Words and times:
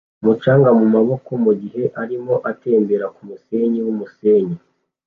umucanga 0.21 0.69
mumaboko 0.79 1.29
mugihe 1.43 1.83
arimo 2.01 2.35
atembera 2.51 3.05
kumusenyi 3.15 3.79
wumusenyi 3.85 4.57